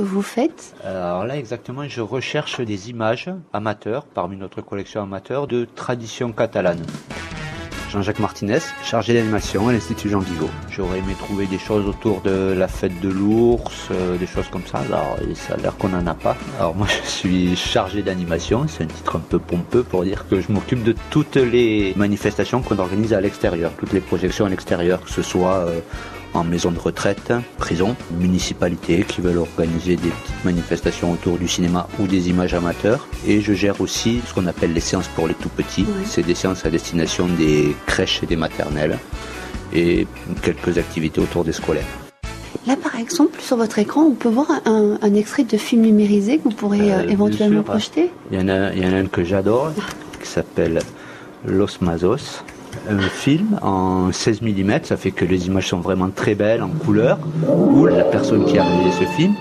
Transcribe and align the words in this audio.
vous 0.00 0.22
faites 0.22 0.74
Alors 0.84 1.24
là, 1.24 1.36
exactement, 1.36 1.86
je 1.88 2.00
recherche 2.00 2.60
des 2.60 2.90
images 2.90 3.30
amateurs, 3.52 4.04
parmi 4.04 4.36
notre 4.36 4.60
collection 4.62 5.02
amateur, 5.02 5.46
de 5.46 5.64
tradition 5.64 6.32
catalane. 6.32 6.82
Jean-Jacques 7.90 8.20
Martinez, 8.20 8.60
chargé 8.84 9.14
d'animation 9.14 9.66
à 9.66 9.72
l'Institut 9.72 10.08
Jean 10.10 10.20
Vigo. 10.20 10.48
J'aurais 10.70 10.98
aimé 10.98 11.14
trouver 11.18 11.46
des 11.46 11.58
choses 11.58 11.88
autour 11.88 12.20
de 12.20 12.54
la 12.56 12.68
fête 12.68 13.00
de 13.00 13.08
l'ours, 13.08 13.88
euh, 13.90 14.16
des 14.16 14.28
choses 14.28 14.46
comme 14.48 14.64
ça. 14.64 14.78
Alors, 14.78 15.18
ça 15.34 15.54
a 15.54 15.56
l'air 15.56 15.76
qu'on 15.76 15.88
n'en 15.88 16.06
a 16.06 16.14
pas. 16.14 16.36
Alors 16.58 16.76
moi, 16.76 16.86
je 17.04 17.08
suis 17.08 17.56
chargé 17.56 18.02
d'animation. 18.02 18.66
C'est 18.68 18.84
un 18.84 18.86
titre 18.86 19.16
un 19.16 19.20
peu 19.20 19.40
pompeux 19.40 19.82
pour 19.82 20.04
dire 20.04 20.28
que 20.28 20.40
je 20.40 20.52
m'occupe 20.52 20.84
de 20.84 20.94
toutes 21.10 21.34
les 21.34 21.92
manifestations 21.96 22.62
qu'on 22.62 22.78
organise 22.78 23.12
à 23.12 23.20
l'extérieur, 23.20 23.72
toutes 23.76 23.92
les 23.92 24.00
projections 24.00 24.46
à 24.46 24.48
l'extérieur, 24.48 25.02
que 25.02 25.10
ce 25.10 25.22
soit 25.22 25.54
euh, 25.54 25.80
en 26.34 26.44
maison 26.44 26.70
de 26.70 26.78
retraite, 26.78 27.32
prison, 27.58 27.96
municipalité 28.18 29.04
qui 29.06 29.20
veulent 29.20 29.38
organiser 29.38 29.96
des 29.96 30.08
petites 30.08 30.44
manifestations 30.44 31.12
autour 31.12 31.38
du 31.38 31.48
cinéma 31.48 31.88
ou 31.98 32.06
des 32.06 32.28
images 32.28 32.54
amateurs. 32.54 33.06
Et 33.26 33.40
je 33.40 33.52
gère 33.52 33.80
aussi 33.80 34.20
ce 34.26 34.34
qu'on 34.34 34.46
appelle 34.46 34.72
les 34.72 34.80
séances 34.80 35.08
pour 35.08 35.28
les 35.28 35.34
tout 35.34 35.48
petits. 35.48 35.86
C'est 36.04 36.24
des 36.24 36.34
séances 36.34 36.64
à 36.64 36.70
destination 36.70 37.26
des 37.26 37.74
crèches 37.86 38.22
et 38.22 38.26
des 38.26 38.36
maternelles 38.36 38.98
et 39.72 40.06
quelques 40.42 40.78
activités 40.78 41.20
autour 41.20 41.44
des 41.44 41.52
scolaires. 41.52 41.86
Là, 42.66 42.76
par 42.76 42.96
exemple, 42.96 43.40
sur 43.40 43.56
votre 43.56 43.78
écran, 43.78 44.02
on 44.02 44.14
peut 44.14 44.28
voir 44.28 44.48
un, 44.66 45.14
extrait 45.14 45.44
de 45.44 45.56
film 45.56 45.82
numérisé 45.82 46.38
que 46.38 46.44
vous 46.44 46.50
pourrez 46.50 46.92
euh, 46.92 47.08
éventuellement 47.08 47.62
projeter. 47.62 48.10
Il 48.30 48.38
y, 48.38 48.42
en 48.42 48.48
a, 48.48 48.72
il 48.72 48.84
y 48.84 48.86
en 48.86 48.92
a 48.92 48.96
un 48.96 49.06
que 49.06 49.24
j'adore 49.24 49.72
qui 50.20 50.28
s'appelle 50.28 50.80
Los 51.46 51.78
Mazos 51.80 52.42
film 53.10 53.58
en 53.62 54.12
16 54.12 54.42
mm, 54.42 54.84
ça 54.84 54.96
fait 54.96 55.10
que 55.10 55.24
les 55.24 55.46
images 55.46 55.68
sont 55.68 55.80
vraiment 55.80 56.10
très 56.10 56.34
belles 56.34 56.62
en 56.62 56.68
couleur, 56.68 57.18
où 57.48 57.86
la 57.86 58.04
personne 58.04 58.44
qui 58.44 58.58
a 58.58 58.64
réalisé 58.64 59.04
ce 59.04 59.04
film 59.16 59.34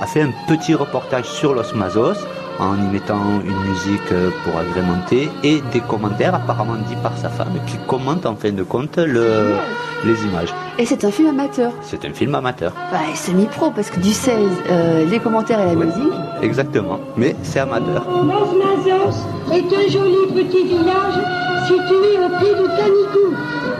a 0.00 0.06
fait 0.06 0.22
un 0.22 0.32
petit 0.48 0.74
reportage 0.74 1.26
sur 1.26 1.54
Los 1.54 1.74
Mazos 1.74 2.16
en 2.58 2.76
y 2.76 2.92
mettant 2.92 3.40
une 3.44 3.70
musique 3.70 4.12
euh, 4.12 4.30
pour 4.44 4.58
agrémenter 4.58 5.28
et 5.42 5.60
des 5.72 5.80
commentaires 5.80 6.34
apparemment 6.34 6.76
dits 6.88 6.96
par 7.02 7.16
sa 7.18 7.28
femme 7.28 7.52
qui 7.66 7.76
commente 7.86 8.24
en 8.24 8.34
fin 8.34 8.52
de 8.52 8.62
compte 8.62 8.96
le, 8.96 9.56
les 10.04 10.24
images. 10.24 10.54
Et 10.78 10.86
c'est 10.86 11.04
un 11.04 11.10
film 11.10 11.28
amateur 11.28 11.72
C'est 11.82 12.04
un 12.04 12.12
film 12.12 12.34
amateur. 12.34 12.72
Bah, 12.90 12.98
semi-pro 13.14 13.70
parce 13.70 13.90
que 13.90 14.00
du 14.00 14.12
16, 14.12 14.50
euh, 14.70 15.04
les 15.04 15.18
commentaires 15.18 15.60
et 15.60 15.66
la 15.66 15.74
musique. 15.74 16.12
Exactement, 16.42 17.00
mais 17.16 17.36
c'est 17.42 17.60
amateur. 17.60 18.06
Los 18.08 18.56
Mazos 18.56 19.18
est 19.52 19.74
un 19.74 19.90
joli 19.90 20.32
petit 20.34 20.64
village 20.64 21.55
situé 21.66 22.18
au 22.24 22.28
pied 22.38 22.54
du 22.54 22.68
Canicou. 22.76 23.34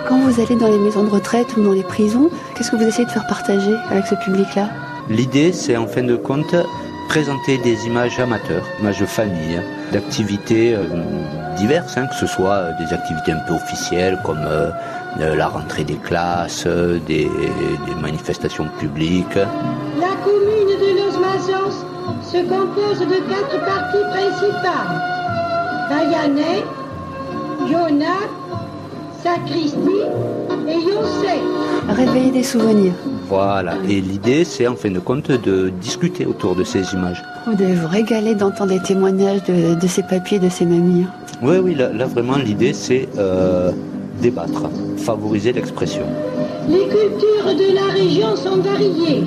Quand 0.09 0.19
vous 0.19 0.41
allez 0.41 0.57
dans 0.57 0.69
les 0.69 0.79
maisons 0.79 1.05
de 1.05 1.11
retraite 1.11 1.57
ou 1.57 1.63
dans 1.63 1.73
les 1.73 1.83
prisons, 1.83 2.31
qu'est-ce 2.55 2.71
que 2.71 2.77
vous 2.77 2.85
essayez 2.85 3.07
de 3.07 3.11
faire 3.11 3.27
partager 3.27 3.75
avec 3.91 4.07
ce 4.07 4.15
public-là? 4.17 4.69
L'idée, 5.09 5.53
c'est 5.53 5.77
en 5.77 5.87
fin 5.87 6.03
de 6.03 6.17
compte 6.17 6.55
présenter 7.09 7.59
des 7.59 7.87
images 7.87 8.19
amateurs, 8.19 8.65
images 8.81 9.01
de 9.01 9.07
famille, 9.07 9.61
d'activités 9.93 10.75
euh, 10.75 10.83
diverses, 11.57 11.97
hein, 11.97 12.07
que 12.07 12.17
ce 12.17 12.27
soit 12.27 12.55
euh, 12.55 12.73
des 12.79 12.93
activités 12.93 13.33
un 13.33 13.39
peu 13.47 13.55
officielles 13.55 14.19
comme 14.25 14.45
euh, 14.45 14.71
la 15.19 15.47
rentrée 15.47 15.85
des 15.85 15.95
classes, 15.95 16.67
des, 16.67 17.31
manifestations 18.03 18.69
publiques. 18.81 19.37
La 19.37 20.15
commune 20.25 20.77
de 20.83 20.91
Los 20.99 21.19
Mazos 21.19 21.85
se 22.23 22.39
compose 22.39 23.01
de 23.01 23.21
quatre 23.31 23.65
parties 23.65 24.05
principales. 24.11 25.01
Bayanais, 25.89 26.65
Yona, 27.71 28.17
Sacristie 29.23 29.77
et. 30.69 31.93
Réveiller 31.93 32.31
des 32.31 32.43
souvenirs. 32.43 32.93
Voilà, 33.29 33.75
et 33.89 34.01
l'idée 34.01 34.45
c'est 34.45 34.67
en 34.67 34.77
fin 34.77 34.91
de 34.91 34.99
compte 34.99 35.31
de 35.31 35.71
discuter 35.81 36.27
autour 36.27 36.55
de 36.55 36.65
ces 36.65 36.95
images. 36.95 37.23
Vous 37.47 37.55
devez 37.55 37.75
vous 37.75 37.89
régaler 37.89 38.35
d'entendre 38.35 38.73
des 38.73 38.83
témoignages 38.83 39.43
de, 39.45 39.87
ces 39.87 40.03
papiers, 40.03 40.39
de 40.39 40.49
ces 40.49 40.65
mamies. 40.65 41.07
Oui, 41.43 41.57
oui, 41.63 41.75
là, 41.75 41.89
vraiment 42.07 42.37
l'idée 42.37 42.73
c'est 42.73 43.09
euh, 43.19 43.71
débattre, 44.21 44.71
favoriser 44.99 45.53
l'expression. 45.53 46.07
Les 46.69 46.87
cultures 46.89 47.55
de 47.57 47.75
la 47.75 47.93
région 47.93 48.37
sont 48.37 48.57
variées. 48.57 49.25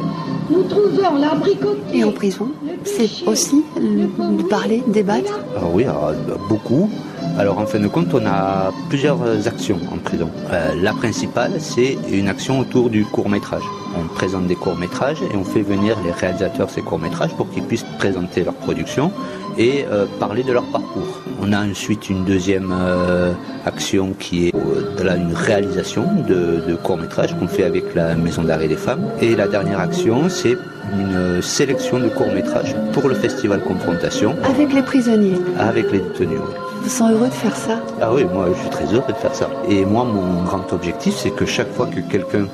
Nous 0.49 0.63
trouvons 0.63 1.15
l'abricotier. 1.15 1.99
Et 1.99 2.03
en 2.03 2.11
prison, 2.11 2.51
c'est 2.83 3.27
aussi 3.27 3.63
de 3.77 4.43
parler, 4.43 4.83
débattre 4.87 5.39
ah 5.55 5.61
Oui, 5.73 5.85
ah, 5.87 6.11
beaucoup. 6.47 6.89
Alors 7.37 7.59
en 7.59 7.65
fin 7.65 7.79
de 7.79 7.87
compte, 7.87 8.13
on 8.13 8.25
a 8.25 8.71
plusieurs 8.89 9.47
actions 9.47 9.79
en 9.91 9.97
prison. 9.97 10.29
Euh, 10.51 10.73
la 10.81 10.93
principale, 10.93 11.53
c'est 11.59 11.97
une 12.11 12.27
action 12.27 12.59
autour 12.59 12.89
du 12.89 13.05
court 13.05 13.29
métrage. 13.29 13.63
On 13.97 14.07
présente 14.13 14.47
des 14.47 14.55
courts 14.55 14.75
métrages 14.75 15.21
et 15.21 15.35
on 15.35 15.43
fait 15.43 15.61
venir 15.61 15.97
les 16.03 16.11
réalisateurs 16.11 16.67
de 16.67 16.71
ces 16.71 16.81
courts 16.81 16.99
métrages 16.99 17.33
pour 17.35 17.49
qu'ils 17.49 17.63
puissent 17.63 17.85
présenter 17.97 18.43
leur 18.43 18.55
production 18.55 19.11
et 19.59 19.85
euh, 19.91 20.05
parler 20.19 20.41
de 20.43 20.53
leur 20.53 20.63
parcours. 20.63 21.19
On 21.41 21.51
a 21.51 21.63
ensuite 21.63 22.09
une 22.09 22.23
deuxième 22.23 22.73
euh, 22.73 23.33
action 23.65 24.13
qui 24.17 24.47
est 24.47 24.53
de 24.53 25.09
une 25.17 25.33
réalisation 25.33 26.05
de, 26.27 26.63
de 26.67 26.75
courts 26.75 26.97
métrages 26.97 27.37
qu'on 27.37 27.47
fait 27.47 27.63
avec 27.63 27.93
la 27.93 28.15
Maison 28.15 28.43
d'arrêt 28.43 28.67
des 28.67 28.77
femmes. 28.77 29.05
Et 29.21 29.35
la 29.35 29.47
dernière 29.47 29.79
action, 29.79 30.29
c'est 30.29 30.57
une 30.93 31.41
sélection 31.41 31.99
de 31.99 32.07
courts 32.07 32.31
métrages 32.33 32.75
pour 32.93 33.09
le 33.09 33.15
festival 33.15 33.61
Confrontation. 33.61 34.35
Avec 34.43 34.73
les 34.73 34.81
prisonniers 34.81 35.37
Avec 35.57 35.91
les 35.91 35.99
détenus. 35.99 36.39
Vous 36.81 36.89
sentez 36.89 37.13
heureux 37.13 37.27
de 37.27 37.33
faire 37.33 37.55
ça 37.55 37.81
Ah 38.01 38.13
oui, 38.13 38.23
moi 38.23 38.47
je 38.53 38.59
suis 38.61 38.69
très 38.69 38.85
heureux 38.85 39.11
de 39.11 39.17
faire 39.17 39.35
ça. 39.35 39.49
Et 39.67 39.83
moi, 39.83 40.05
mon 40.05 40.43
grand 40.43 40.71
objectif, 40.71 41.15
c'est 41.15 41.31
que 41.31 41.45
chaque 41.45 41.71
fois 41.73 41.87
que 41.87 41.99
quelqu'un 41.99 42.47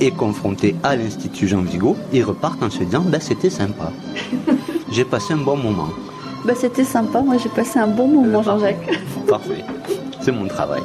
est 0.00 0.10
confronté 0.10 0.74
à 0.82 0.96
l'Institut 0.96 1.46
Jean 1.46 1.62
Vigo, 1.62 1.96
il 2.12 2.24
repart 2.24 2.60
en 2.62 2.70
se 2.70 2.82
disant 2.82 3.04
bah, 3.06 3.18
c'était 3.20 3.50
sympa. 3.50 3.92
j'ai 4.92 5.04
passé 5.04 5.34
un 5.34 5.38
bon 5.38 5.56
moment. 5.56 5.88
Bah, 6.44 6.54
c'était 6.56 6.84
sympa, 6.84 7.20
moi 7.20 7.36
j'ai 7.42 7.48
passé 7.48 7.78
un 7.78 7.88
bon 7.88 8.08
moment, 8.08 8.42
Jean-Jacques. 8.42 8.88
Parfait, 9.28 9.64
c'est 10.20 10.32
mon 10.32 10.46
travail. 10.46 10.82